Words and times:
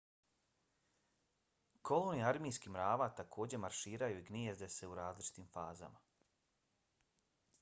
kolonije 1.89 2.25
armijskih 2.29 2.71
mrava 2.77 3.09
također 3.19 3.61
marširaju 3.67 4.21
i 4.21 4.25
gnijezde 4.31 4.69
se 4.77 4.89
u 4.93 4.95
različitim 5.01 5.47
fazama 5.57 6.01